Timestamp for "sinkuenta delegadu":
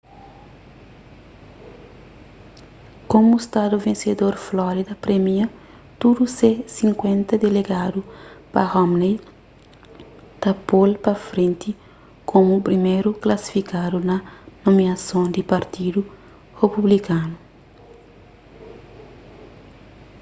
6.77-7.99